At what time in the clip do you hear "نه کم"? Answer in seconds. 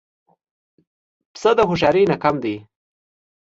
2.11-2.35